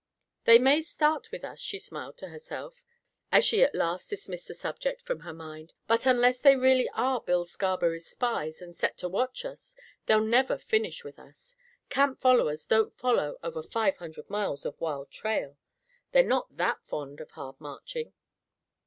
[0.45, 2.83] "They may start with us," she smiled to herself,
[3.31, 7.21] as she at last dismissed the subject from her mind, "but unless they really are
[7.21, 9.75] Bill Scarberry's spies and set to watch us,
[10.07, 11.55] they'll never finish with us.
[11.89, 15.55] Camp followers don't follow over five hundred miles of wild trail.
[16.13, 18.11] They're not that fond of hard marching."